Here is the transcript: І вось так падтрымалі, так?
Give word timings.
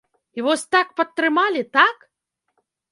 І 0.39 0.45
вось 0.47 0.65
так 0.75 0.87
падтрымалі, 1.01 1.61
так? 1.81 1.97